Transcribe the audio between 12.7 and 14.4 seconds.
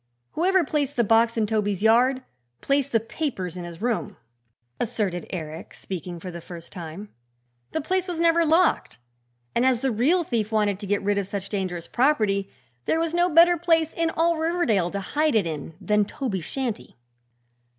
there was no better place in all